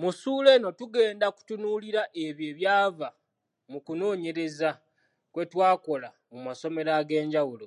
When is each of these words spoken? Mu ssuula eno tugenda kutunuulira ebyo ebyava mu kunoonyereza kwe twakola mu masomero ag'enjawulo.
Mu 0.00 0.08
ssuula 0.12 0.50
eno 0.56 0.70
tugenda 0.78 1.26
kutunuulira 1.36 2.02
ebyo 2.24 2.44
ebyava 2.52 3.08
mu 3.70 3.78
kunoonyereza 3.86 4.70
kwe 5.32 5.42
twakola 5.50 6.08
mu 6.32 6.38
masomero 6.46 6.90
ag'enjawulo. 7.00 7.66